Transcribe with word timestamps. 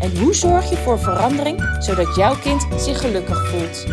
En 0.00 0.18
hoe 0.18 0.34
zorg 0.34 0.70
je 0.70 0.76
voor 0.76 0.98
verandering 0.98 1.76
zodat 1.78 2.16
jouw 2.16 2.36
kind 2.38 2.66
zich 2.76 3.00
gelukkig 3.00 3.48
voelt? 3.48 3.84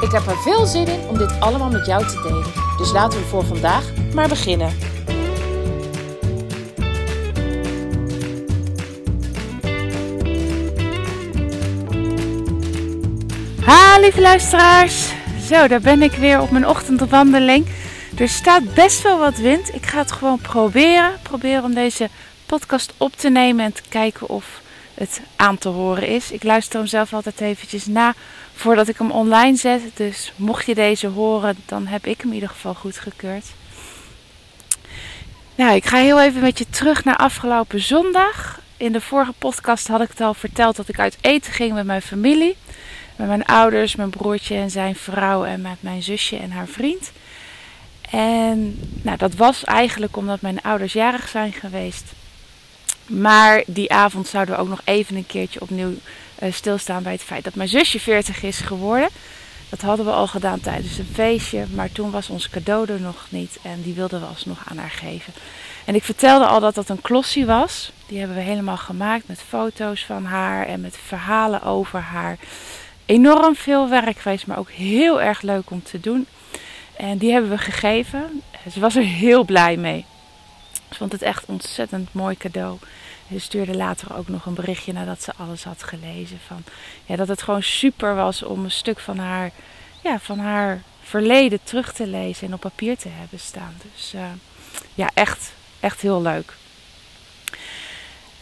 Ik 0.00 0.10
heb 0.12 0.26
er 0.26 0.36
veel 0.36 0.66
zin 0.66 0.86
in 0.86 1.08
om 1.08 1.18
dit 1.18 1.40
allemaal 1.40 1.70
met 1.70 1.86
jou 1.86 2.06
te 2.06 2.20
delen. 2.22 2.52
Dus 2.78 2.92
laten 2.92 3.18
we 3.18 3.24
voor 3.24 3.44
vandaag 3.44 3.84
maar 4.14 4.28
beginnen. 4.28 4.72
Ha, 13.64 13.98
lieve 13.98 14.20
luisteraars. 14.20 15.12
Zo, 15.46 15.68
daar 15.68 15.80
ben 15.80 16.02
ik 16.02 16.12
weer 16.12 16.40
op 16.40 16.50
mijn 16.50 16.66
ochtendwandeling. 16.66 17.66
Er 18.18 18.28
staat 18.28 18.74
best 18.74 19.02
wel 19.02 19.18
wat 19.18 19.36
wind. 19.36 19.74
Ik 19.74 19.86
ga 19.86 19.98
het 19.98 20.12
gewoon 20.12 20.38
proberen. 20.38 21.12
Proberen 21.22 21.64
om 21.64 21.74
deze 21.74 22.08
podcast 22.46 22.92
op 22.96 23.12
te 23.16 23.30
nemen 23.30 23.64
en 23.64 23.72
te 23.72 23.82
kijken 23.88 24.28
of 24.28 24.62
het 24.94 25.20
aan 25.36 25.58
te 25.58 25.68
horen 25.68 26.08
is. 26.08 26.30
Ik 26.30 26.42
luister 26.42 26.78
hem 26.78 26.88
zelf 26.88 27.12
altijd 27.12 27.40
eventjes 27.40 27.86
na 27.86 28.14
voordat 28.54 28.88
ik 28.88 28.98
hem 28.98 29.10
online 29.10 29.56
zet. 29.56 29.80
Dus 29.94 30.32
mocht 30.36 30.66
je 30.66 30.74
deze 30.74 31.06
horen, 31.06 31.56
dan 31.66 31.86
heb 31.86 32.06
ik 32.06 32.20
hem 32.20 32.28
in 32.28 32.34
ieder 32.34 32.48
geval 32.48 32.74
goedgekeurd. 32.74 33.46
Nou, 35.54 35.74
ik 35.74 35.84
ga 35.84 35.96
heel 35.96 36.20
even 36.20 36.40
met 36.40 36.58
je 36.58 36.66
terug 36.70 37.04
naar 37.04 37.16
afgelopen 37.16 37.80
zondag. 37.80 38.60
In 38.76 38.92
de 38.92 39.00
vorige 39.00 39.32
podcast 39.38 39.88
had 39.88 40.00
ik 40.00 40.08
het 40.08 40.20
al 40.20 40.34
verteld 40.34 40.76
dat 40.76 40.88
ik 40.88 40.98
uit 40.98 41.18
eten 41.20 41.52
ging 41.52 41.72
met 41.72 41.86
mijn 41.86 42.02
familie. 42.02 42.56
Met 43.16 43.28
mijn 43.28 43.44
ouders, 43.44 43.96
mijn 43.96 44.10
broertje 44.10 44.54
en 44.54 44.70
zijn 44.70 44.94
vrouw 44.94 45.44
en 45.44 45.60
met 45.60 45.76
mijn 45.80 46.02
zusje 46.02 46.36
en 46.36 46.50
haar 46.50 46.66
vriend. 46.66 47.12
En 48.10 48.80
nou, 49.02 49.16
dat 49.16 49.34
was 49.34 49.64
eigenlijk 49.64 50.16
omdat 50.16 50.40
mijn 50.40 50.62
ouders 50.62 50.92
jarig 50.92 51.28
zijn 51.28 51.52
geweest. 51.52 52.04
Maar 53.06 53.62
die 53.66 53.92
avond 53.92 54.26
zouden 54.26 54.54
we 54.54 54.60
ook 54.60 54.68
nog 54.68 54.80
even 54.84 55.16
een 55.16 55.26
keertje 55.26 55.60
opnieuw 55.60 55.92
uh, 56.42 56.52
stilstaan 56.52 57.02
bij 57.02 57.12
het 57.12 57.22
feit 57.22 57.44
dat 57.44 57.54
mijn 57.54 57.68
zusje 57.68 58.00
40 58.00 58.42
is 58.42 58.58
geworden. 58.58 59.08
Dat 59.68 59.80
hadden 59.80 60.06
we 60.06 60.12
al 60.12 60.26
gedaan 60.26 60.60
tijdens 60.60 60.98
een 60.98 61.08
feestje, 61.12 61.64
maar 61.74 61.92
toen 61.92 62.10
was 62.10 62.28
ons 62.28 62.48
cadeau 62.48 62.88
er 62.88 63.00
nog 63.00 63.26
niet 63.28 63.58
en 63.62 63.82
die 63.82 63.94
wilden 63.94 64.20
we 64.20 64.26
alsnog 64.26 64.62
aan 64.68 64.78
haar 64.78 64.90
geven. 64.90 65.32
En 65.84 65.94
ik 65.94 66.02
vertelde 66.02 66.46
al 66.46 66.60
dat 66.60 66.74
dat 66.74 66.88
een 66.88 67.00
klossie 67.00 67.46
was. 67.46 67.92
Die 68.06 68.18
hebben 68.18 68.36
we 68.36 68.42
helemaal 68.42 68.76
gemaakt 68.76 69.28
met 69.28 69.42
foto's 69.48 70.04
van 70.04 70.24
haar 70.24 70.66
en 70.66 70.80
met 70.80 70.98
verhalen 71.06 71.62
over 71.62 72.00
haar. 72.00 72.38
Enorm 73.06 73.56
veel 73.56 73.88
werk 73.88 74.18
geweest, 74.18 74.46
maar 74.46 74.58
ook 74.58 74.70
heel 74.70 75.22
erg 75.22 75.42
leuk 75.42 75.70
om 75.70 75.82
te 75.82 76.00
doen. 76.00 76.26
En 76.96 77.18
die 77.18 77.32
hebben 77.32 77.50
we 77.50 77.58
gegeven. 77.58 78.42
Ze 78.72 78.80
was 78.80 78.96
er 78.96 79.02
heel 79.02 79.44
blij 79.44 79.76
mee. 79.76 80.04
Ze 80.94 81.00
vond 81.00 81.12
het 81.12 81.22
echt 81.22 81.44
ontzettend 81.46 82.12
mooi 82.12 82.36
cadeau. 82.36 82.78
Ze 83.32 83.38
stuurde 83.38 83.76
later 83.76 84.16
ook 84.16 84.28
nog 84.28 84.46
een 84.46 84.54
berichtje 84.54 84.92
nadat 84.92 85.22
ze 85.22 85.32
alles 85.36 85.64
had 85.64 85.82
gelezen. 85.82 86.38
Van, 86.46 86.64
ja, 87.04 87.16
dat 87.16 87.28
het 87.28 87.42
gewoon 87.42 87.62
super 87.62 88.14
was 88.14 88.42
om 88.42 88.64
een 88.64 88.70
stuk 88.70 89.00
van 89.00 89.18
haar, 89.18 89.50
ja, 90.02 90.18
van 90.18 90.38
haar 90.38 90.82
verleden 91.02 91.60
terug 91.62 91.92
te 91.92 92.06
lezen 92.06 92.46
en 92.46 92.54
op 92.54 92.60
papier 92.60 92.96
te 92.96 93.08
hebben 93.08 93.38
staan. 93.38 93.74
Dus 93.92 94.14
uh, 94.14 94.26
ja, 94.94 95.10
echt, 95.14 95.52
echt 95.80 96.00
heel 96.00 96.22
leuk. 96.22 96.54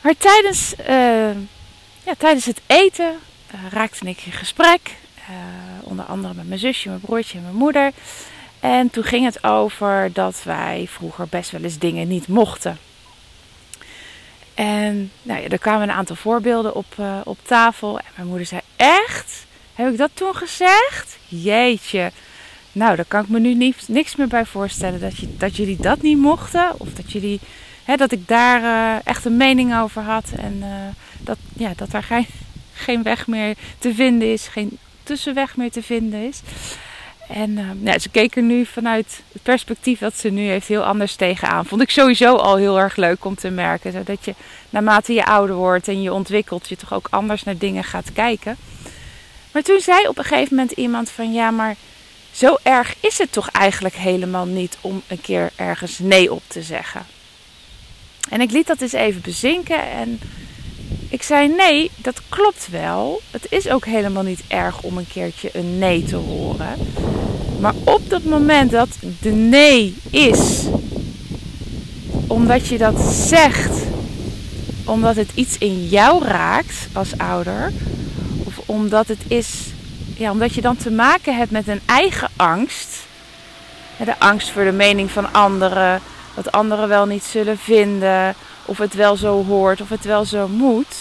Maar 0.00 0.16
tijdens, 0.16 0.74
uh, 0.80 1.36
ja, 2.04 2.14
tijdens 2.18 2.44
het 2.44 2.60
eten 2.66 3.18
uh, 3.54 3.60
raakte 3.70 4.08
ik 4.08 4.20
in 4.20 4.32
gesprek. 4.32 4.96
onder 5.82 6.04
andere 6.04 6.34
met 6.34 6.48
mijn 6.48 6.60
zusje, 6.60 6.88
mijn 6.88 7.00
broertje 7.00 7.38
en 7.38 7.44
mijn 7.44 7.56
moeder. 7.56 7.92
En 8.62 8.90
toen 8.90 9.04
ging 9.04 9.24
het 9.24 9.44
over 9.44 10.10
dat 10.12 10.42
wij 10.44 10.86
vroeger 10.90 11.26
best 11.28 11.50
wel 11.50 11.60
eens 11.60 11.78
dingen 11.78 12.08
niet 12.08 12.28
mochten. 12.28 12.78
En 14.54 15.10
nou 15.22 15.42
ja, 15.42 15.48
er 15.48 15.58
kwamen 15.58 15.82
een 15.82 15.94
aantal 15.94 16.16
voorbeelden 16.16 16.74
op, 16.74 16.86
uh, 17.00 17.20
op 17.24 17.38
tafel. 17.42 17.98
En 17.98 18.04
mijn 18.16 18.28
moeder 18.28 18.46
zei: 18.46 18.60
Echt? 18.76 19.46
Heb 19.74 19.92
ik 19.92 19.98
dat 19.98 20.10
toen 20.14 20.34
gezegd? 20.34 21.18
Jeetje. 21.28 22.10
Nou, 22.72 22.96
daar 22.96 23.04
kan 23.08 23.22
ik 23.22 23.28
me 23.28 23.38
nu 23.38 23.54
niet, 23.54 23.88
niks 23.88 24.16
meer 24.16 24.28
bij 24.28 24.44
voorstellen. 24.44 25.00
Dat, 25.00 25.16
je, 25.16 25.36
dat 25.36 25.56
jullie 25.56 25.76
dat 25.76 26.02
niet 26.02 26.18
mochten. 26.18 26.72
Of 26.76 26.92
dat, 26.92 27.12
jullie, 27.12 27.40
hè, 27.84 27.96
dat 27.96 28.12
ik 28.12 28.28
daar 28.28 28.62
uh, 28.62 29.06
echt 29.06 29.24
een 29.24 29.36
mening 29.36 29.76
over 29.76 30.02
had. 30.02 30.24
En 30.36 30.56
uh, 30.60 30.68
dat, 31.18 31.38
ja, 31.52 31.72
dat 31.76 31.90
daar 31.90 32.02
geen, 32.02 32.26
geen 32.74 33.02
weg 33.02 33.26
meer 33.26 33.56
te 33.78 33.94
vinden 33.94 34.32
is. 34.32 34.46
Geen 34.46 34.78
tussenweg 35.02 35.56
meer 35.56 35.70
te 35.70 35.82
vinden 35.82 36.28
is. 36.28 36.40
En 37.32 37.50
uh, 37.50 37.70
nou, 37.74 37.98
ze 37.98 38.08
keek 38.08 38.36
er 38.36 38.42
nu 38.42 38.66
vanuit 38.66 39.22
het 39.32 39.42
perspectief 39.42 39.98
dat 39.98 40.18
ze 40.18 40.28
nu 40.28 40.48
heeft 40.48 40.68
heel 40.68 40.84
anders 40.84 41.14
tegenaan. 41.14 41.66
Vond 41.66 41.82
ik 41.82 41.90
sowieso 41.90 42.36
al 42.36 42.56
heel 42.56 42.78
erg 42.78 42.96
leuk 42.96 43.24
om 43.24 43.34
te 43.34 43.50
merken. 43.50 43.92
Zodat 43.92 44.24
je 44.24 44.34
naarmate 44.70 45.12
je 45.12 45.24
ouder 45.24 45.56
wordt 45.56 45.88
en 45.88 46.02
je 46.02 46.12
ontwikkelt, 46.12 46.68
je 46.68 46.76
toch 46.76 46.92
ook 46.92 47.06
anders 47.10 47.42
naar 47.42 47.58
dingen 47.58 47.84
gaat 47.84 48.12
kijken. 48.12 48.56
Maar 49.52 49.62
toen 49.62 49.80
zei 49.80 50.08
op 50.08 50.18
een 50.18 50.24
gegeven 50.24 50.56
moment 50.56 50.76
iemand 50.76 51.10
van 51.10 51.32
ja, 51.32 51.50
maar 51.50 51.76
zo 52.32 52.56
erg 52.62 52.94
is 53.00 53.18
het 53.18 53.32
toch 53.32 53.50
eigenlijk 53.50 53.94
helemaal 53.94 54.46
niet 54.46 54.78
om 54.80 55.02
een 55.06 55.20
keer 55.20 55.50
ergens 55.56 55.98
nee 55.98 56.32
op 56.32 56.42
te 56.46 56.62
zeggen. 56.62 57.06
En 58.28 58.40
ik 58.40 58.50
liet 58.50 58.66
dat 58.66 58.80
eens 58.80 58.92
even 58.92 59.20
bezinken 59.20 59.90
en 59.90 60.20
ik 61.12 61.22
zei 61.22 61.48
nee, 61.48 61.90
dat 61.96 62.20
klopt 62.28 62.68
wel. 62.70 63.20
Het 63.30 63.46
is 63.48 63.68
ook 63.68 63.84
helemaal 63.84 64.22
niet 64.22 64.42
erg 64.48 64.82
om 64.82 64.98
een 64.98 65.08
keertje 65.12 65.50
een 65.52 65.78
nee 65.78 66.04
te 66.04 66.16
horen. 66.16 66.74
Maar 67.60 67.74
op 67.84 68.10
dat 68.10 68.24
moment 68.24 68.70
dat 68.70 68.88
de 69.20 69.30
nee 69.30 69.96
is, 70.10 70.64
omdat 72.26 72.66
je 72.66 72.78
dat 72.78 73.00
zegt, 73.00 73.82
omdat 74.84 75.16
het 75.16 75.30
iets 75.34 75.58
in 75.58 75.88
jou 75.88 76.24
raakt 76.24 76.76
als 76.92 77.18
ouder, 77.18 77.72
of 78.44 78.58
omdat 78.66 79.08
het 79.08 79.20
is, 79.28 79.50
ja, 80.16 80.30
omdat 80.30 80.54
je 80.54 80.60
dan 80.60 80.76
te 80.76 80.90
maken 80.90 81.36
hebt 81.36 81.50
met 81.50 81.68
een 81.68 81.80
eigen 81.86 82.28
angst, 82.36 82.98
de 84.04 84.18
angst 84.18 84.50
voor 84.50 84.64
de 84.64 84.72
mening 84.72 85.10
van 85.10 85.32
anderen, 85.32 86.00
wat 86.34 86.52
anderen 86.52 86.88
wel 86.88 87.06
niet 87.06 87.24
zullen 87.24 87.58
vinden, 87.58 88.34
of 88.72 88.78
het 88.78 88.94
wel 88.94 89.16
zo 89.16 89.44
hoort, 89.44 89.80
of 89.80 89.88
het 89.88 90.04
wel 90.04 90.24
zo 90.24 90.48
moet, 90.48 90.96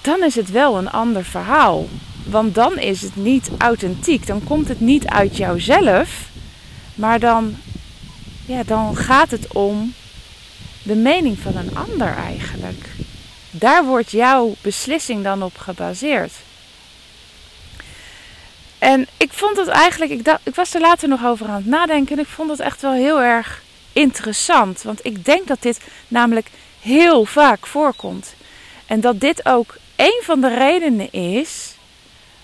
dan 0.00 0.22
is 0.22 0.34
het 0.34 0.50
wel 0.50 0.78
een 0.78 0.90
ander 0.90 1.24
verhaal. 1.24 1.88
Want 2.24 2.54
dan 2.54 2.78
is 2.78 3.02
het 3.02 3.16
niet 3.16 3.50
authentiek. 3.58 4.26
Dan 4.26 4.44
komt 4.44 4.68
het 4.68 4.80
niet 4.80 5.06
uit 5.06 5.36
jouzelf. 5.36 6.28
Maar 6.94 7.20
dan, 7.20 7.56
ja, 8.46 8.62
dan 8.62 8.96
gaat 8.96 9.30
het 9.30 9.52
om 9.52 9.94
de 10.82 10.94
mening 10.94 11.38
van 11.38 11.56
een 11.56 11.76
ander 11.76 12.14
eigenlijk. 12.16 12.86
Daar 13.50 13.84
wordt 13.84 14.10
jouw 14.10 14.54
beslissing 14.60 15.22
dan 15.22 15.42
op 15.42 15.58
gebaseerd. 15.58 16.32
En 18.78 19.06
ik 19.16 19.32
vond 19.32 19.56
het 19.56 19.68
eigenlijk, 19.68 20.10
ik, 20.10 20.24
dacht, 20.24 20.40
ik 20.42 20.54
was 20.54 20.74
er 20.74 20.80
later 20.80 21.08
nog 21.08 21.24
over 21.24 21.46
aan 21.46 21.54
het 21.54 21.66
nadenken. 21.66 22.16
En 22.16 22.22
ik 22.22 22.28
vond 22.28 22.50
het 22.50 22.60
echt 22.60 22.82
wel 22.82 22.92
heel 22.92 23.20
erg 23.20 23.63
interessant. 23.94 24.82
Want 24.82 25.04
ik 25.04 25.24
denk 25.24 25.46
dat 25.46 25.62
dit 25.62 25.80
namelijk 26.08 26.50
heel 26.80 27.24
vaak 27.24 27.66
voorkomt. 27.66 28.34
En 28.86 29.00
dat 29.00 29.20
dit 29.20 29.46
ook 29.46 29.76
een 29.96 30.20
van 30.22 30.40
de 30.40 30.54
redenen 30.54 31.12
is 31.12 31.74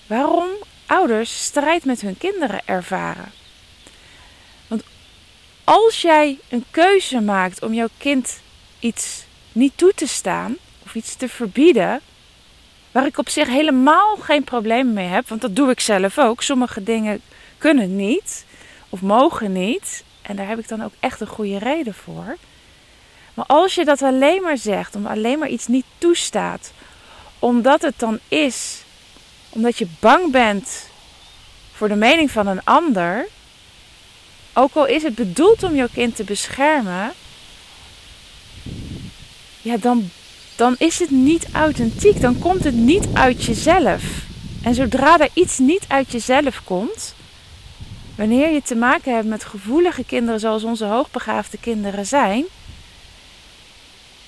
waarom 0.06 0.48
ouders 0.86 1.44
strijd 1.44 1.84
met 1.84 2.00
hun 2.00 2.18
kinderen 2.18 2.60
ervaren. 2.64 3.32
Want 4.68 4.82
als 5.64 6.00
jij 6.00 6.38
een 6.48 6.64
keuze 6.70 7.20
maakt 7.20 7.62
om 7.62 7.74
jouw 7.74 7.88
kind 7.98 8.41
iets 8.78 9.24
niet 9.53 9.72
toe 9.76 9.92
te 9.94 10.06
staan 10.06 10.56
of 10.84 10.94
iets 10.94 11.14
te 11.14 11.28
verbieden, 11.28 12.00
waar 12.92 13.06
ik 13.06 13.18
op 13.18 13.28
zich 13.28 13.48
helemaal 13.48 14.16
geen 14.16 14.44
probleem 14.44 14.92
mee 14.92 15.06
heb, 15.06 15.28
want 15.28 15.41
dat 15.41 15.56
doe 15.56 15.70
ik 15.70 15.80
zelf 15.80 16.18
ook. 16.18 16.42
Sommige 16.42 16.82
dingen 16.82 17.20
kunnen 17.58 17.96
niet 17.96 18.44
of 18.88 19.00
mogen 19.00 19.53
niet. 19.53 20.04
En 20.22 20.36
daar 20.36 20.48
heb 20.48 20.58
ik 20.58 20.68
dan 20.68 20.82
ook 20.82 20.92
echt 21.00 21.20
een 21.20 21.26
goede 21.26 21.58
reden 21.58 21.94
voor. 21.94 22.36
Maar 23.34 23.46
als 23.46 23.74
je 23.74 23.84
dat 23.84 24.02
alleen 24.02 24.42
maar 24.42 24.58
zegt, 24.58 24.94
om 24.94 25.06
alleen 25.06 25.38
maar 25.38 25.48
iets 25.48 25.66
niet 25.66 25.84
toestaat, 25.98 26.72
omdat 27.38 27.82
het 27.82 27.94
dan 27.96 28.18
is, 28.28 28.82
omdat 29.48 29.78
je 29.78 29.86
bang 30.00 30.32
bent 30.32 30.88
voor 31.72 31.88
de 31.88 31.94
mening 31.94 32.30
van 32.30 32.46
een 32.46 32.64
ander, 32.64 33.26
ook 34.52 34.74
al 34.74 34.86
is 34.86 35.02
het 35.02 35.14
bedoeld 35.14 35.62
om 35.62 35.74
jouw 35.74 35.88
kind 35.92 36.16
te 36.16 36.24
beschermen, 36.24 37.12
ja, 39.62 39.76
dan, 39.76 40.10
dan 40.56 40.74
is 40.78 40.98
het 40.98 41.10
niet 41.10 41.46
authentiek. 41.52 42.20
Dan 42.20 42.38
komt 42.38 42.64
het 42.64 42.74
niet 42.74 43.06
uit 43.12 43.44
jezelf. 43.44 44.02
En 44.62 44.74
zodra 44.74 45.18
er 45.18 45.28
iets 45.32 45.58
niet 45.58 45.84
uit 45.88 46.12
jezelf 46.12 46.64
komt, 46.64 47.14
wanneer 48.20 48.50
je 48.50 48.62
te 48.62 48.74
maken 48.74 49.14
hebt 49.14 49.26
met 49.26 49.44
gevoelige 49.44 50.04
kinderen 50.04 50.40
zoals 50.40 50.64
onze 50.64 50.84
hoogbegaafde 50.84 51.58
kinderen 51.58 52.06
zijn, 52.06 52.44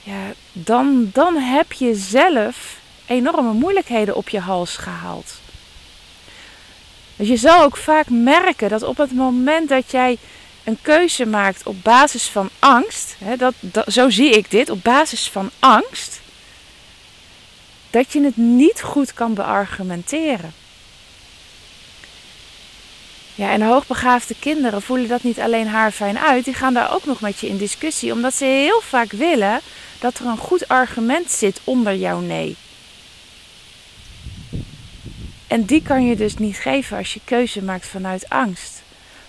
ja, 0.02 0.32
dan, 0.52 1.10
dan 1.12 1.36
heb 1.36 1.72
je 1.72 1.94
zelf 1.94 2.80
enorme 3.06 3.52
moeilijkheden 3.52 4.16
op 4.16 4.28
je 4.28 4.38
hals 4.38 4.76
gehaald. 4.76 5.34
Dus 7.16 7.28
je 7.28 7.36
zal 7.36 7.62
ook 7.62 7.76
vaak 7.76 8.10
merken 8.10 8.68
dat 8.68 8.82
op 8.82 8.96
het 8.96 9.12
moment 9.12 9.68
dat 9.68 9.90
jij 9.90 10.18
een 10.64 10.78
keuze 10.82 11.26
maakt 11.26 11.66
op 11.66 11.76
basis 11.82 12.28
van 12.28 12.48
angst, 12.58 13.16
hè, 13.18 13.36
dat, 13.36 13.54
dat, 13.60 13.92
zo 13.92 14.10
zie 14.10 14.30
ik 14.30 14.50
dit, 14.50 14.70
op 14.70 14.82
basis 14.82 15.30
van 15.30 15.50
angst, 15.58 16.20
dat 17.90 18.12
je 18.12 18.22
het 18.22 18.36
niet 18.36 18.82
goed 18.82 19.14
kan 19.14 19.34
beargumenteren. 19.34 20.61
Ja, 23.42 23.50
en 23.50 23.62
hoogbegaafde 23.62 24.34
kinderen 24.38 24.82
voelen 24.82 25.08
dat 25.08 25.22
niet 25.22 25.40
alleen 25.40 25.66
haar 25.66 25.90
fijn 25.90 26.18
uit, 26.18 26.44
die 26.44 26.54
gaan 26.54 26.74
daar 26.74 26.94
ook 26.94 27.04
nog 27.04 27.20
met 27.20 27.38
je 27.38 27.48
in 27.48 27.56
discussie, 27.56 28.12
omdat 28.12 28.34
ze 28.34 28.44
heel 28.44 28.80
vaak 28.80 29.12
willen 29.12 29.60
dat 29.98 30.18
er 30.18 30.26
een 30.26 30.36
goed 30.36 30.68
argument 30.68 31.30
zit 31.30 31.60
onder 31.64 31.94
jouw 31.96 32.20
nee. 32.20 32.56
En 35.46 35.64
die 35.64 35.82
kan 35.82 36.06
je 36.06 36.16
dus 36.16 36.36
niet 36.36 36.56
geven 36.56 36.96
als 36.96 37.14
je 37.14 37.20
keuze 37.24 37.62
maakt 37.62 37.86
vanuit 37.86 38.28
angst. 38.28 38.82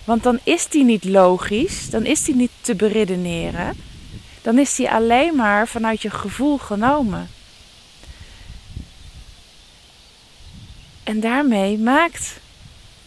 Want 0.04 0.22
dan 0.22 0.38
is 0.42 0.68
die 0.68 0.84
niet 0.84 1.04
logisch, 1.04 1.90
dan 1.90 2.04
is 2.04 2.24
die 2.24 2.34
niet 2.34 2.52
te 2.60 2.74
beredeneren. 2.74 3.76
Dan 4.42 4.58
is 4.58 4.74
die 4.74 4.90
alleen 4.90 5.36
maar 5.36 5.68
vanuit 5.68 6.02
je 6.02 6.10
gevoel 6.10 6.58
genomen. 6.58 7.30
En 11.02 11.20
daarmee 11.20 11.78
maakt, 11.78 12.42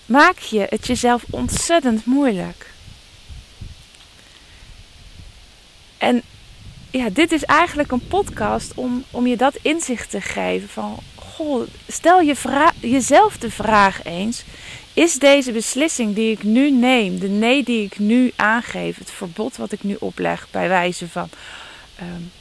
maak 0.07 0.39
je 0.39 0.65
het 0.69 0.87
jezelf 0.87 1.23
ontzettend 1.29 2.05
moeilijk. 2.05 2.71
En 5.97 6.21
ja, 6.91 7.09
dit 7.09 7.31
is 7.31 7.43
eigenlijk 7.43 7.91
een 7.91 8.07
podcast 8.07 8.73
om, 8.75 9.03
om 9.11 9.27
je 9.27 9.37
dat 9.37 9.55
inzicht 9.61 10.09
te 10.09 10.21
geven. 10.21 10.69
Van, 10.69 10.99
goh, 11.15 11.67
stel 11.87 12.21
je 12.21 12.71
jezelf 12.79 13.37
de 13.37 13.51
vraag 13.51 14.03
eens. 14.03 14.43
Is 14.93 15.13
deze 15.13 15.51
beslissing 15.51 16.15
die 16.15 16.31
ik 16.31 16.43
nu 16.43 16.71
neem, 16.71 17.19
de 17.19 17.27
nee 17.27 17.63
die 17.63 17.83
ik 17.83 17.99
nu 17.99 18.31
aangeef, 18.35 18.97
het 18.97 19.11
verbod 19.11 19.57
wat 19.57 19.71
ik 19.71 19.83
nu 19.83 19.95
opleg 19.99 20.47
bij 20.51 20.67
wijze 20.67 21.07
van. 21.07 21.29
Um, 22.01 22.31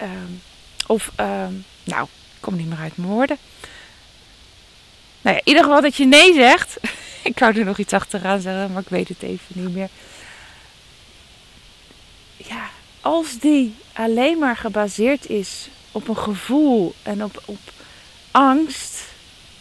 um, 0.00 0.42
of, 0.86 1.12
um, 1.20 1.64
nou, 1.84 2.04
ik 2.04 2.40
kom 2.40 2.56
niet 2.56 2.68
meer 2.68 2.78
uit 2.78 2.96
mijn 2.96 3.08
woorden. 3.08 3.36
Nou 5.22 5.36
ja, 5.36 5.42
in 5.44 5.48
ieder 5.48 5.62
geval 5.62 5.80
dat 5.80 5.96
je 5.96 6.06
nee 6.06 6.34
zegt. 6.34 6.76
ik 7.22 7.38
wou 7.38 7.58
er 7.58 7.64
nog 7.64 7.78
iets 7.78 7.92
achteraan 7.92 8.40
zeggen, 8.40 8.72
maar 8.72 8.82
ik 8.82 8.88
weet 8.88 9.08
het 9.08 9.22
even 9.22 9.46
niet 9.62 9.74
meer. 9.74 9.88
Ja, 12.36 12.70
als 13.00 13.38
die 13.38 13.74
alleen 13.92 14.38
maar 14.38 14.56
gebaseerd 14.56 15.28
is 15.28 15.68
op 15.92 16.08
een 16.08 16.16
gevoel 16.16 16.94
en 17.02 17.24
op, 17.24 17.42
op 17.44 17.58
angst. 18.30 19.10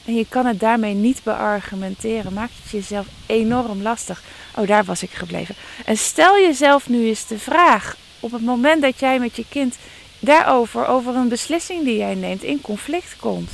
En 0.06 0.16
je 0.16 0.26
kan 0.30 0.46
het 0.46 0.60
daarmee 0.60 0.94
niet 0.94 1.24
beargumenteren. 1.24 2.34
Maakt 2.34 2.54
het 2.62 2.72
jezelf 2.72 3.06
enorm 3.26 3.82
lastig. 3.82 4.24
Oh, 4.56 4.68
daar 4.68 4.84
was 4.84 5.04
ik 5.04 5.12
gebleven. 5.12 5.56
En 5.86 5.98
stel 5.98 6.40
jezelf 6.40 6.90
nu 6.90 7.08
eens 7.08 7.28
de 7.28 7.40
vraag. 7.40 7.98
Op 8.20 8.32
het 8.32 8.42
moment 8.42 8.82
dat 8.82 9.00
jij 9.00 9.20
met 9.20 9.36
je 9.36 9.46
kind 9.50 9.76
daarover, 10.20 10.88
over 10.88 11.16
een 11.16 11.30
beslissing 11.30 11.84
die 11.84 11.98
jij 11.98 12.16
neemt, 12.16 12.44
in 12.44 12.62
conflict 12.62 13.16
komt. 13.20 13.52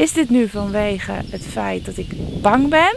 Is 0.00 0.12
dit 0.12 0.30
nu 0.30 0.48
vanwege 0.48 1.12
het 1.30 1.46
feit 1.46 1.84
dat 1.84 1.96
ik 1.96 2.08
bang 2.40 2.68
ben? 2.68 2.96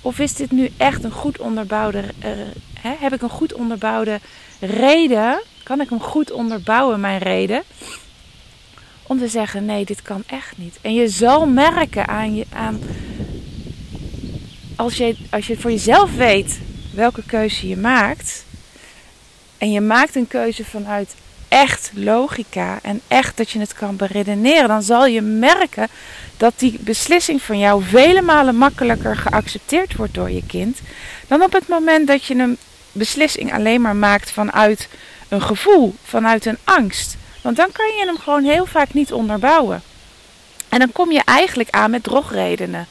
Of 0.00 0.18
is 0.18 0.34
dit 0.34 0.50
nu 0.50 0.70
echt 0.76 1.04
een 1.04 1.12
goed 1.12 1.38
onderbouwde, 1.38 1.98
uh, 1.98 2.30
hè, 2.80 2.94
heb 2.98 3.12
ik 3.12 3.22
een 3.22 3.28
goed 3.28 3.52
onderbouwde 3.52 4.20
reden? 4.60 5.42
Kan 5.62 5.80
ik 5.80 5.88
hem 5.88 6.00
goed 6.00 6.30
onderbouwen, 6.30 7.00
mijn 7.00 7.18
reden? 7.18 7.62
Om 9.02 9.18
te 9.18 9.28
zeggen, 9.28 9.64
nee, 9.64 9.84
dit 9.84 10.02
kan 10.02 10.22
echt 10.26 10.58
niet. 10.58 10.78
En 10.80 10.94
je 10.94 11.08
zal 11.08 11.46
merken 11.46 12.08
aan 12.08 12.34
je, 12.34 12.46
aan, 12.52 12.80
als 14.76 14.96
je, 14.96 15.16
als 15.30 15.46
je 15.46 15.56
voor 15.56 15.70
jezelf 15.70 16.16
weet 16.16 16.58
welke 16.92 17.22
keuze 17.26 17.68
je 17.68 17.76
maakt. 17.76 18.44
En 19.58 19.72
je 19.72 19.80
maakt 19.80 20.14
een 20.14 20.28
keuze 20.28 20.64
vanuit 20.64 21.14
echt 21.54 21.90
logica 21.94 22.78
en 22.82 23.00
echt 23.08 23.36
dat 23.36 23.50
je 23.50 23.58
het 23.58 23.74
kan 23.74 23.96
beredeneren, 23.96 24.68
dan 24.68 24.82
zal 24.82 25.06
je 25.06 25.20
merken 25.20 25.88
dat 26.36 26.52
die 26.56 26.78
beslissing 26.80 27.42
van 27.42 27.58
jou 27.58 27.82
vele 27.82 28.22
malen 28.22 28.56
makkelijker 28.56 29.16
geaccepteerd 29.16 29.96
wordt 29.96 30.14
door 30.14 30.30
je 30.30 30.46
kind 30.46 30.80
dan 31.26 31.42
op 31.42 31.52
het 31.52 31.68
moment 31.68 32.06
dat 32.06 32.24
je 32.24 32.34
een 32.34 32.58
beslissing 32.92 33.52
alleen 33.52 33.80
maar 33.80 33.96
maakt 33.96 34.30
vanuit 34.30 34.88
een 35.28 35.42
gevoel, 35.42 35.94
vanuit 36.04 36.46
een 36.46 36.58
angst. 36.64 37.16
Want 37.42 37.56
dan 37.56 37.72
kan 37.72 37.86
je 37.86 38.04
hem 38.06 38.18
gewoon 38.18 38.44
heel 38.44 38.66
vaak 38.66 38.92
niet 38.92 39.12
onderbouwen. 39.12 39.82
En 40.68 40.78
dan 40.78 40.92
kom 40.92 41.12
je 41.12 41.22
eigenlijk 41.24 41.70
aan 41.70 41.90
met 41.90 42.02
drogredenen. 42.02 42.86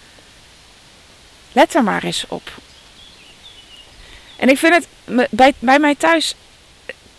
Let 1.51 1.73
er 1.73 1.83
maar 1.83 2.03
eens 2.03 2.25
op. 2.27 2.51
En 4.37 4.49
ik 4.49 4.57
vind 4.57 4.73
het 4.73 4.87
bij, 5.29 5.53
bij 5.59 5.79
mij 5.79 5.95
thuis 5.95 6.35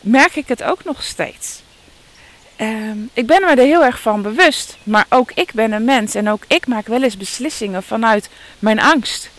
merk 0.04 0.36
ik 0.36 0.48
het 0.48 0.62
ook 0.62 0.84
nog 0.84 1.02
steeds. 1.02 1.62
Ehm, 2.56 2.98
ik 3.12 3.26
ben 3.26 3.40
me 3.40 3.46
er 3.46 3.58
heel 3.58 3.84
erg 3.84 4.00
van 4.00 4.22
bewust. 4.22 4.76
Maar 4.82 5.06
ook 5.08 5.32
ik 5.32 5.52
ben 5.52 5.72
een 5.72 5.84
mens. 5.84 6.14
En 6.14 6.30
ook 6.30 6.44
ik 6.46 6.66
maak 6.66 6.86
wel 6.86 7.02
eens 7.02 7.16
beslissingen 7.16 7.82
vanuit 7.82 8.28
mijn 8.58 8.80
angst. 8.80 9.30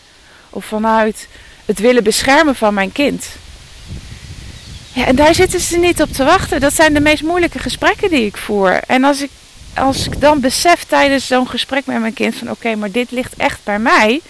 Of 0.50 0.65
vanuit 0.65 1.27
het 1.65 1.79
willen 1.79 2.03
beschermen 2.03 2.56
van 2.56 2.73
mijn 2.73 2.91
kind. 2.91 3.27
Ja, 4.94 5.06
en 5.06 5.15
daar 5.15 5.35
zitten 5.35 5.59
ze 5.59 5.77
niet 5.77 6.01
op 6.01 6.12
te 6.12 6.23
wachten. 6.23 6.59
Dat 6.59 6.73
zijn 6.73 6.94
de 6.94 7.00
meest 7.00 7.23
moeilijke 7.23 7.59
gesprekken 7.59 8.09
die 8.09 8.25
ik 8.25 8.38
voer. 8.38 8.79
En 8.88 9.03
als 9.03 9.21
ik, 9.21 9.29
als 9.75 10.06
ik 10.06 10.21
dan 10.21 10.39
besef 10.39 10.83
tijdens 10.83 11.27
zo'n 11.27 11.47
gesprek 11.47 11.85
met 11.85 12.00
mijn 12.00 12.13
kind 12.13 12.35
van 12.35 12.51
oké, 12.51 12.75
maar 12.75 12.91
dit 12.91 13.12
ligt 13.12 13.33
echt 13.38 13.59
bij 13.63 13.79
mij. 13.79 14.21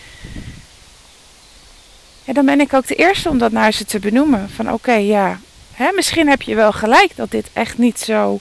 Ja, 2.24 2.34
dan 2.34 2.46
ben 2.46 2.60
ik 2.60 2.74
ook 2.74 2.88
de 2.88 2.96
eerste 2.96 3.30
om 3.30 3.38
dat 3.38 3.52
naar 3.52 3.72
ze 3.72 3.86
te 3.86 4.00
benoemen. 4.00 4.50
Van 4.56 4.72
oké, 4.72 4.94
ja, 4.94 5.40
hè, 5.76 5.92
misschien 5.96 6.28
heb 6.30 6.42
je 6.42 6.56
wel 6.56 6.72
gelijk 6.72 7.16
dat 7.16 7.32
dit 7.32 7.50
echt 7.54 7.78
niet 7.78 8.00
zo. 8.00 8.40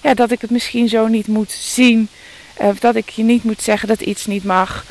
Ja, 0.00 0.14
dat 0.14 0.30
ik 0.30 0.40
het 0.40 0.50
misschien 0.50 0.88
zo 0.88 1.06
niet 1.06 1.26
moet 1.26 1.52
zien. 1.52 2.08
Of 2.56 2.78
dat 2.78 2.94
ik 2.94 3.08
je 3.08 3.22
niet 3.22 3.44
moet 3.44 3.62
zeggen 3.62 3.88
dat 3.88 4.00
iets 4.00 4.26
niet 4.26 4.44
mag. 4.44 4.84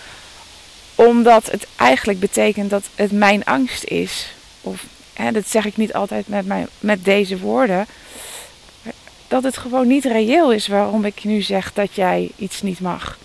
Omdat 0.96 1.52
het 1.52 1.68
eigenlijk 1.76 2.20
betekent 2.20 2.70
dat 2.70 2.84
het 2.96 3.12
mijn 3.12 3.46
angst 3.46 3.84
is. 3.84 4.34
Of 4.62 4.86
hè, 5.14 5.32
dat 5.32 5.48
zeg 5.48 5.66
ik 5.66 5.78
niet 5.78 5.94
altijd 5.94 6.28
met, 6.28 6.46
mijn, 6.46 6.68
met 6.80 7.06
deze 7.06 7.40
woorden. 7.40 7.88
Dat 9.28 9.44
het 9.44 9.58
gewoon 9.58 9.88
niet 9.88 10.06
reëel 10.06 10.52
is 10.52 10.68
waarom 10.68 11.06
ik 11.06 11.24
nu 11.24 11.42
zeg 11.42 11.74
dat 11.74 11.96
jij 11.96 12.32
iets 12.36 12.62
niet 12.62 12.80
mag. 12.80 13.18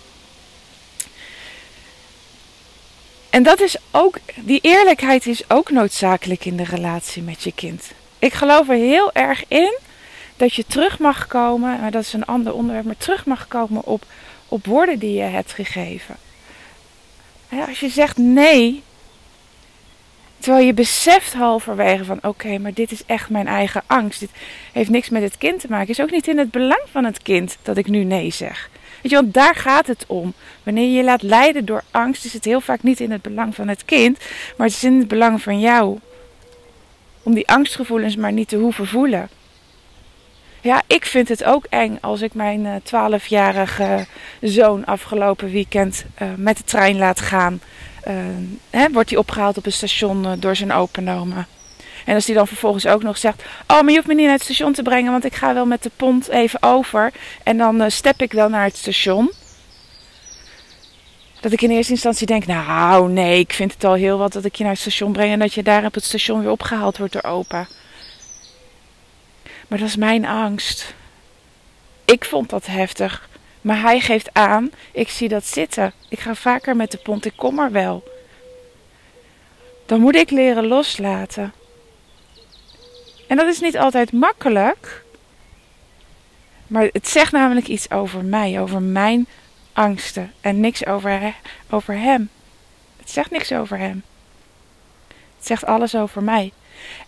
En 3.29 3.43
dat 3.43 3.61
is 3.61 3.75
ook, 3.91 4.17
die 4.35 4.59
eerlijkheid 4.61 5.25
is 5.25 5.49
ook 5.49 5.71
noodzakelijk 5.71 6.45
in 6.45 6.57
de 6.57 6.63
relatie 6.63 7.21
met 7.21 7.43
je 7.43 7.51
kind. 7.51 7.91
Ik 8.21 8.33
geloof 8.33 8.69
er 8.69 8.75
heel 8.75 9.13
erg 9.13 9.43
in 9.47 9.77
dat 10.35 10.53
je 10.53 10.65
terug 10.67 10.99
mag 10.99 11.27
komen, 11.27 11.79
maar 11.79 11.91
dat 11.91 12.01
is 12.01 12.13
een 12.13 12.25
ander 12.25 12.53
onderwerp, 12.53 12.85
maar 12.85 12.97
terug 12.97 13.25
mag 13.25 13.47
komen 13.47 13.85
op, 13.85 14.03
op 14.47 14.65
woorden 14.65 14.99
die 14.99 15.13
je 15.13 15.21
hebt 15.21 15.51
gegeven. 15.51 16.15
Als 17.67 17.79
je 17.79 17.89
zegt 17.89 18.17
nee, 18.17 18.83
terwijl 20.39 20.65
je 20.65 20.73
beseft 20.73 21.33
halverwege 21.33 22.05
van 22.05 22.19
oké, 22.21 22.57
maar 22.57 22.73
dit 22.73 22.91
is 22.91 23.05
echt 23.05 23.29
mijn 23.29 23.47
eigen 23.47 23.83
angst. 23.85 24.19
Dit 24.19 24.29
heeft 24.71 24.89
niks 24.89 25.09
met 25.09 25.21
het 25.21 25.37
kind 25.37 25.59
te 25.59 25.67
maken. 25.69 25.89
Is 25.89 26.01
ook 26.01 26.11
niet 26.11 26.27
in 26.27 26.37
het 26.37 26.51
belang 26.51 26.83
van 26.91 27.03
het 27.03 27.21
kind 27.21 27.57
dat 27.61 27.77
ik 27.77 27.87
nu 27.87 28.03
nee 28.03 28.31
zeg. 28.31 28.69
Weet 29.01 29.11
je, 29.11 29.17
want 29.17 29.33
daar 29.33 29.55
gaat 29.55 29.87
het 29.87 30.03
om. 30.07 30.33
Wanneer 30.63 30.83
je 30.83 30.93
je 30.93 31.03
laat 31.03 31.21
leiden 31.21 31.65
door 31.65 31.83
angst, 31.91 32.25
is 32.25 32.33
het 32.33 32.45
heel 32.45 32.61
vaak 32.61 32.83
niet 32.83 32.99
in 32.99 33.11
het 33.11 33.21
belang 33.21 33.55
van 33.55 33.67
het 33.67 33.85
kind, 33.85 34.17
maar 34.57 34.67
het 34.67 34.75
is 34.75 34.83
in 34.83 34.97
het 34.97 35.07
belang 35.07 35.41
van 35.41 35.59
jou. 35.59 35.99
Om 37.23 37.33
die 37.33 37.49
angstgevoelens 37.49 38.15
maar 38.15 38.31
niet 38.31 38.47
te 38.47 38.57
hoeven 38.57 38.87
voelen. 38.87 39.29
Ja, 40.61 40.81
ik 40.87 41.05
vind 41.05 41.29
het 41.29 41.43
ook 41.43 41.65
eng 41.69 41.97
als 42.01 42.21
ik 42.21 42.33
mijn 42.33 42.81
12-jarige 42.81 44.05
zoon 44.41 44.85
afgelopen 44.85 45.51
weekend 45.51 46.05
uh, 46.21 46.27
met 46.37 46.57
de 46.57 46.63
trein 46.63 46.97
laat 46.97 47.19
gaan. 47.19 47.61
Uh, 48.07 48.13
hè, 48.69 48.91
wordt 48.91 49.09
hij 49.09 49.19
opgehaald 49.19 49.57
op 49.57 49.65
een 49.65 49.71
station 49.71 50.39
door 50.39 50.55
zijn 50.55 50.71
openomen. 50.71 51.47
En 52.05 52.15
als 52.15 52.25
hij 52.25 52.35
dan 52.35 52.47
vervolgens 52.47 52.87
ook 52.87 53.03
nog 53.03 53.17
zegt: 53.17 53.43
Oh, 53.67 53.81
maar 53.81 53.89
je 53.89 53.95
hoeft 53.95 54.07
me 54.07 54.13
niet 54.13 54.25
naar 54.25 54.33
het 54.33 54.43
station 54.43 54.73
te 54.73 54.81
brengen, 54.81 55.11
want 55.11 55.25
ik 55.25 55.35
ga 55.35 55.53
wel 55.53 55.65
met 55.65 55.83
de 55.83 55.91
pont 55.95 56.27
even 56.27 56.63
over. 56.63 57.11
En 57.43 57.57
dan 57.57 57.91
step 57.91 58.21
ik 58.21 58.31
wel 58.31 58.49
naar 58.49 58.63
het 58.63 58.77
station. 58.77 59.31
Dat 61.41 61.51
ik 61.51 61.61
in 61.61 61.71
eerste 61.71 61.91
instantie 61.91 62.27
denk: 62.27 62.45
Nou, 62.45 63.09
nee, 63.09 63.39
ik 63.39 63.53
vind 63.53 63.73
het 63.73 63.83
al 63.83 63.93
heel 63.93 64.17
wat 64.17 64.33
dat 64.33 64.45
ik 64.45 64.55
je 64.55 64.63
naar 64.63 64.71
het 64.71 64.81
station 64.81 65.11
breng 65.11 65.31
en 65.31 65.39
dat 65.39 65.53
je 65.53 65.63
daar 65.63 65.85
op 65.85 65.93
het 65.93 66.03
station 66.03 66.41
weer 66.41 66.51
opgehaald 66.51 66.97
wordt 66.97 67.13
door 67.13 67.23
opa. 67.23 67.67
Maar 69.67 69.79
dat 69.79 69.87
is 69.87 69.95
mijn 69.95 70.25
angst. 70.25 70.93
Ik 72.05 72.25
vond 72.25 72.49
dat 72.49 72.65
heftig. 72.65 73.29
Maar 73.61 73.81
hij 73.81 73.99
geeft 73.99 74.29
aan, 74.33 74.71
ik 74.91 75.09
zie 75.09 75.27
dat 75.27 75.45
zitten. 75.45 75.93
Ik 76.09 76.19
ga 76.19 76.35
vaker 76.35 76.75
met 76.75 76.91
de 76.91 76.97
pont, 76.97 77.25
ik 77.25 77.33
kom 77.35 77.59
er 77.59 77.71
wel. 77.71 78.03
Dan 79.85 79.99
moet 80.01 80.15
ik 80.15 80.29
leren 80.29 80.67
loslaten. 80.67 81.53
En 83.27 83.37
dat 83.37 83.47
is 83.47 83.59
niet 83.59 83.77
altijd 83.77 84.11
makkelijk. 84.11 85.03
Maar 86.67 86.89
het 86.91 87.07
zegt 87.07 87.31
namelijk 87.31 87.67
iets 87.67 87.91
over 87.91 88.23
mij, 88.23 88.61
over 88.61 88.81
mijn 88.81 89.27
angsten. 89.81 90.33
En 90.41 90.59
niks 90.59 90.85
over, 90.85 91.35
over 91.69 91.97
hem. 91.97 92.29
Het 92.97 93.09
zegt 93.09 93.31
niks 93.31 93.51
over 93.51 93.77
hem. 93.77 94.03
Het 95.37 95.47
zegt 95.47 95.65
alles 95.65 95.95
over 95.95 96.23
mij. 96.23 96.51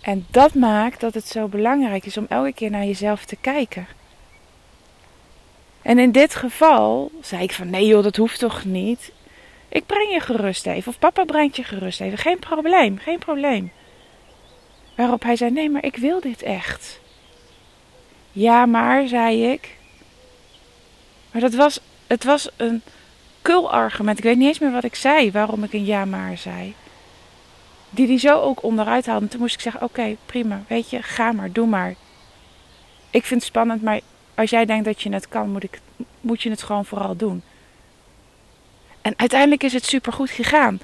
En 0.01 0.25
dat 0.31 0.53
maakt 0.53 0.99
dat 0.99 1.13
het 1.13 1.27
zo 1.27 1.47
belangrijk 1.47 2.05
is 2.05 2.17
om 2.17 2.25
elke 2.29 2.53
keer 2.53 2.69
naar 2.69 2.85
jezelf 2.85 3.25
te 3.25 3.35
kijken. 3.35 3.87
En 5.81 5.99
in 5.99 6.11
dit 6.11 6.35
geval 6.35 7.11
zei 7.21 7.43
ik 7.43 7.53
van 7.53 7.69
nee 7.69 7.85
joh, 7.85 8.03
dat 8.03 8.15
hoeft 8.15 8.39
toch 8.39 8.65
niet. 8.65 9.11
Ik 9.69 9.85
breng 9.85 10.11
je 10.11 10.19
gerust 10.19 10.65
even. 10.65 10.91
Of 10.91 10.99
papa 10.99 11.23
brengt 11.23 11.55
je 11.55 11.63
gerust 11.63 12.01
even. 12.01 12.17
Geen 12.17 12.39
probleem, 12.39 12.97
geen 12.97 13.19
probleem. 13.19 13.71
Waarop 14.95 15.23
hij 15.23 15.35
zei: 15.35 15.51
Nee, 15.51 15.69
maar 15.69 15.85
ik 15.85 15.95
wil 15.95 16.21
dit 16.21 16.41
echt. 16.41 16.99
Ja, 18.31 18.65
maar, 18.65 19.07
zei 19.07 19.51
ik. 19.51 19.77
Maar 21.31 21.41
dat 21.41 21.53
was, 21.53 21.79
het 22.13 22.23
was 22.23 22.49
een 22.57 22.81
kul 23.41 23.71
argument. 23.71 24.17
Ik 24.17 24.23
weet 24.23 24.37
niet 24.37 24.47
eens 24.47 24.59
meer 24.59 24.71
wat 24.71 24.83
ik 24.83 24.95
zei, 24.95 25.31
waarom 25.31 25.63
ik 25.63 25.73
een 25.73 25.85
ja 25.85 26.05
maar 26.05 26.37
zei. 26.37 26.75
Die 27.89 28.07
die 28.07 28.17
zo 28.17 28.39
ook 28.39 28.63
onderuit 28.63 29.05
haalde. 29.05 29.25
En 29.25 29.31
toen 29.31 29.39
moest 29.39 29.55
ik 29.55 29.61
zeggen: 29.61 29.81
Oké, 29.81 30.15
prima, 30.25 30.63
weet 30.67 30.89
je, 30.89 31.01
ga 31.01 31.31
maar, 31.31 31.51
doe 31.51 31.67
maar. 31.67 31.95
Ik 33.09 33.25
vind 33.25 33.39
het 33.39 33.49
spannend, 33.49 33.81
maar 33.81 33.99
als 34.35 34.49
jij 34.49 34.65
denkt 34.65 34.85
dat 34.85 35.01
je 35.01 35.13
het 35.13 35.27
kan, 35.27 35.49
moet, 35.49 35.63
ik, 35.63 35.79
moet 36.21 36.41
je 36.41 36.49
het 36.49 36.63
gewoon 36.63 36.85
vooral 36.85 37.15
doen. 37.15 37.43
En 39.01 39.13
uiteindelijk 39.17 39.63
is 39.63 39.73
het 39.73 39.85
supergoed 39.85 40.29
gegaan. 40.29 40.79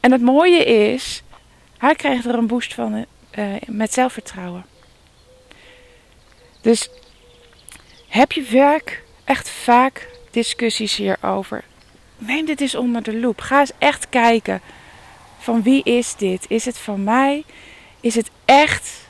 En 0.00 0.12
het 0.12 0.22
mooie 0.22 0.64
is, 0.64 1.22
hij 1.78 1.94
kreeg 1.94 2.24
er 2.24 2.34
een 2.34 2.46
boost 2.46 2.74
van 2.74 3.06
uh, 3.38 3.54
met 3.66 3.92
zelfvertrouwen. 3.92 4.64
Dus 6.60 6.90
heb 8.08 8.32
je 8.32 8.42
werk 8.42 9.02
echt 9.24 9.48
vaak 9.48 10.15
discussies 10.36 10.96
hierover? 10.96 11.64
Neem 12.18 12.46
dit 12.46 12.60
eens 12.60 12.74
onder 12.74 13.02
de 13.02 13.18
loep. 13.18 13.40
Ga 13.40 13.60
eens 13.60 13.72
echt 13.78 14.08
kijken. 14.08 14.60
Van 15.38 15.62
wie 15.62 15.82
is 15.82 16.16
dit? 16.16 16.44
Is 16.48 16.64
het 16.64 16.78
van 16.78 17.04
mij? 17.04 17.44
Is 18.00 18.14
het 18.14 18.30
echt? 18.44 19.08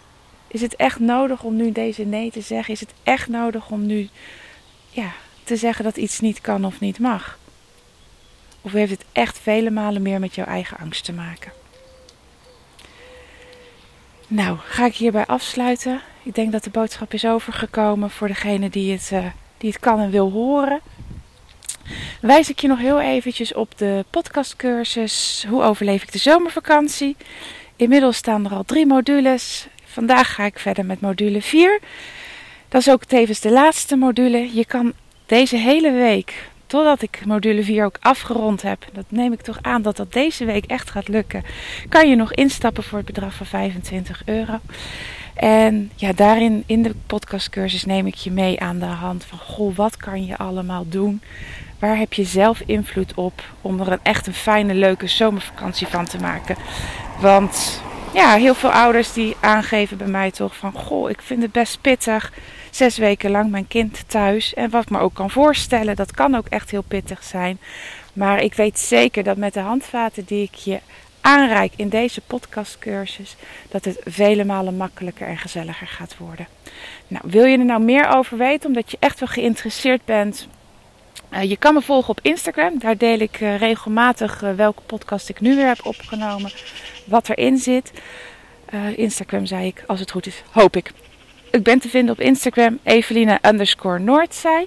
Is 0.49 0.61
het 0.61 0.77
echt 0.77 0.99
nodig 0.99 1.43
om 1.43 1.57
nu 1.57 1.73
deze 1.73 2.05
nee 2.05 2.31
te 2.31 2.41
zeggen? 2.41 2.75
Is 2.75 2.81
het 2.81 2.93
echt 3.03 3.29
nodig 3.29 3.71
om 3.71 3.87
nu 3.87 4.09
ja, 4.91 5.13
te 5.45 5.57
zeggen 5.57 5.85
dat 5.85 5.97
iets 5.97 6.21
niet 6.21 6.41
kan 6.41 6.65
of 6.65 6.81
niet 6.81 6.99
mag? 6.99 7.39
Of 8.61 8.73
heeft 8.73 8.91
het 8.91 9.05
echt 9.13 9.39
vele 9.39 9.71
malen 9.71 10.03
meer 10.03 10.21
met 10.21 10.35
jouw 10.35 10.47
eigen 10.47 10.79
angst 10.79 11.05
te 11.05 11.13
maken? 11.13 11.53
Nou, 14.29 14.59
ga 14.59 14.87
ik 14.87 14.95
hierbij 14.95 15.27
afsluiten. 15.27 16.01
Ik 16.23 16.35
denk 16.35 16.53
dat 16.53 16.65
de 16.65 16.71
boodschap 16.71 17.13
is 17.13 17.27
overgekomen 17.27 18.11
voor 18.11 18.29
degene 18.29 18.71
die 18.71 18.93
het, 18.93 19.11
uh, 19.13 19.27
die 19.59 19.71
het 19.71 19.81
kan 19.81 20.01
en 20.01 20.11
wil 20.11 20.31
horen. 20.31 20.81
Wijs 22.21 22.51
ik 22.51 22.61
je 22.61 22.69
nog 22.69 22.79
heel 22.79 23.01
eventjes 23.01 23.55
op 23.55 23.79
de 23.79 24.05
podcastcursus 24.11 25.47
Hoe 25.49 25.63
overleef 25.63 26.03
ik 26.03 26.13
de 26.13 26.19
zomervakantie. 26.19 27.17
Inmiddels 27.77 28.17
staan 28.17 28.45
er 28.45 28.53
al 28.53 28.65
drie 28.65 28.87
modules. 28.87 29.67
Vandaag 29.85 30.35
ga 30.35 30.45
ik 30.45 30.59
verder 30.59 30.85
met 30.85 31.01
module 31.01 31.43
4. 31.43 31.81
Dat 32.69 32.81
is 32.81 32.91
ook 32.91 33.05
tevens 33.05 33.41
de 33.41 33.51
laatste 33.51 33.97
module. 33.97 34.55
Je 34.55 34.65
kan 34.65 34.93
deze 35.27 35.57
hele 35.57 35.93
week 35.93 36.49
totdat 36.67 37.03
ik 37.03 37.23
module 37.27 37.63
4 37.63 37.85
ook 37.85 37.97
afgerond 38.01 38.63
heb, 38.63 38.87
dat 38.93 39.05
neem 39.09 39.33
ik 39.33 39.41
toch 39.41 39.59
aan 39.63 39.83
dat 39.83 39.97
dat 39.97 40.13
deze 40.13 40.45
week 40.45 40.65
echt 40.65 40.91
gaat 40.91 41.09
lukken, 41.09 41.45
kan 41.89 42.09
je 42.09 42.17
nog 42.17 42.33
instappen 42.33 42.83
voor 42.83 42.99
het 42.99 43.07
bedrag 43.07 43.35
van 43.35 43.47
25 43.47 44.23
euro. 44.25 44.59
En 45.35 45.91
ja, 45.95 46.13
daarin 46.13 46.63
in 46.67 46.83
de 46.83 46.95
podcastcursus 47.07 47.85
neem 47.85 48.07
ik 48.07 48.15
je 48.15 48.31
mee 48.31 48.61
aan 48.61 48.79
de 48.79 48.85
hand 48.85 49.25
van, 49.25 49.39
goh, 49.39 49.77
wat 49.77 49.97
kan 49.97 50.27
je 50.27 50.37
allemaal 50.37 50.85
doen? 50.89 51.21
Waar 51.79 51.99
heb 51.99 52.13
je 52.13 52.25
zelf 52.25 52.63
invloed 52.67 53.15
op 53.15 53.43
om 53.61 53.81
er 53.81 53.93
een 53.93 53.99
echt 54.03 54.27
een 54.27 54.35
fijne, 54.35 54.75
leuke 54.75 55.07
zomervakantie 55.07 55.87
van 55.87 56.05
te 56.05 56.19
maken? 56.19 56.57
Want 57.21 57.83
ja, 58.15 58.35
heel 58.35 58.55
veel 58.55 58.73
ouders 58.73 59.13
die 59.13 59.37
aangeven 59.41 59.97
bij 59.97 60.07
mij 60.07 60.31
toch 60.31 60.57
van, 60.57 60.73
goh, 60.73 61.11
ik 61.11 61.23
vind 61.23 61.43
het 61.43 61.53
best 61.53 61.81
pittig 61.81 62.33
zes 62.71 62.99
weken 62.99 63.31
lang 63.31 63.51
mijn 63.51 63.69
kind 63.69 64.05
thuis. 64.07 64.55
En 64.55 64.71
wat 64.71 64.83
ik 64.83 64.91
me 64.91 64.99
ook 64.99 65.15
kan 65.15 65.31
voorstellen, 65.31 65.97
dat 65.97 66.11
kan 66.11 66.35
ook 66.35 66.47
echt 66.49 66.71
heel 66.71 66.83
pittig 66.83 67.23
zijn. 67.23 67.59
Maar 68.13 68.43
ik 68.43 68.55
weet 68.55 68.79
zeker 68.79 69.23
dat 69.23 69.37
met 69.37 69.55
de 69.55 69.61
handvaten 69.61 70.25
die 70.25 70.43
ik 70.43 70.55
je 70.55 70.81
aanreik 71.21 71.73
in 71.77 71.89
deze 71.89 72.21
podcastcursus, 72.21 73.37
dat 73.69 73.85
het 73.85 74.01
vele 74.05 74.45
malen 74.45 74.77
makkelijker 74.77 75.27
en 75.27 75.39
gezelliger 75.39 75.87
gaat 75.87 76.17
worden. 76.19 76.47
Nou, 77.09 77.25
wil 77.27 77.45
je 77.45 77.59
er 77.59 77.65
nou 77.65 77.83
meer 77.83 78.09
over 78.09 78.39
weten, 78.39 78.69
omdat 78.69 78.91
je 78.91 78.97
echt 79.01 79.21
wel 79.21 79.29
geïnteresseerd 79.29 80.05
bent? 80.05 80.49
Uh, 81.37 81.43
je 81.43 81.57
kan 81.57 81.75
me 81.75 81.83
volgen 81.83 82.11
op 82.11 82.19
Instagram. 82.23 82.79
Daar 82.79 82.97
deel 82.97 83.19
ik 83.19 83.41
uh, 83.41 83.59
regelmatig 83.59 84.43
uh, 84.43 84.53
welke 84.53 84.83
podcast 84.87 85.29
ik 85.29 85.41
nu 85.41 85.57
weer 85.57 85.67
heb 85.67 85.87
opgenomen, 85.87 86.51
wat 87.05 87.29
erin 87.29 87.59
zit. 87.59 87.93
Instagram 88.97 89.47
zei 89.47 89.67
ik, 89.67 89.85
als 89.87 90.01
het 90.01 90.11
goed 90.11 90.27
is, 90.27 90.43
hoop 90.51 90.77
ik. 90.77 90.93
Ik 91.51 91.63
ben 91.63 91.79
te 91.79 91.89
vinden 91.89 92.13
op 92.13 92.21
Instagram, 92.21 92.79
Evelina 92.83 93.39
underscore 93.43 93.99
Noordzij. 93.99 94.67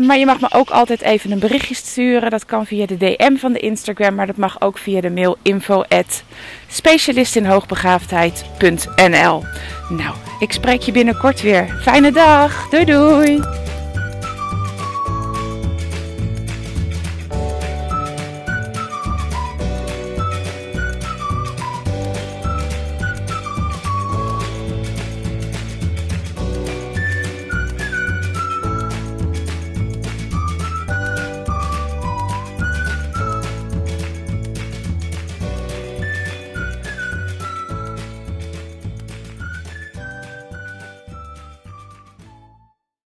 Maar 0.00 0.18
je 0.18 0.26
mag 0.26 0.40
me 0.40 0.48
ook 0.50 0.70
altijd 0.70 1.00
even 1.00 1.30
een 1.30 1.38
berichtje 1.38 1.74
sturen. 1.74 2.30
Dat 2.30 2.44
kan 2.44 2.66
via 2.66 2.86
de 2.86 2.96
DM 2.96 3.36
van 3.36 3.52
de 3.52 3.58
Instagram, 3.58 4.14
maar 4.14 4.26
dat 4.26 4.36
mag 4.36 4.60
ook 4.60 4.78
via 4.78 5.00
de 5.00 5.10
mail 5.10 5.36
info 5.42 5.82
at 5.82 6.22
specialistinhoogbegaafdheid.nl 6.68 9.44
Nou, 9.88 10.14
ik 10.38 10.52
spreek 10.52 10.80
je 10.80 10.92
binnenkort 10.92 11.42
weer. 11.42 11.78
Fijne 11.82 12.12
dag. 12.12 12.68
Doei 12.68 12.84
doei. 12.84 13.40